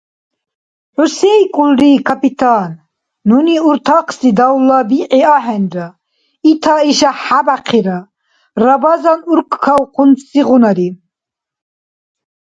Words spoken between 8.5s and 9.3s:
Рабазан